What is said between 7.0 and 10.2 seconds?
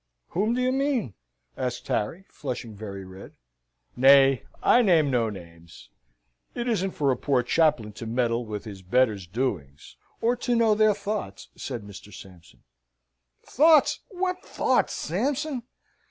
a poor chaplain to meddle with his betters' doings,